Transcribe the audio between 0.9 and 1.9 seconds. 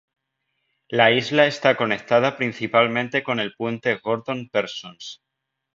isla está